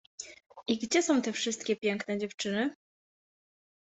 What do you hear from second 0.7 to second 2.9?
gdzie są te wszystkie piękne dziewczyny?